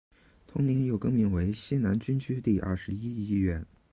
[0.47, 3.63] 同年又更名为西南军区第二十一医院。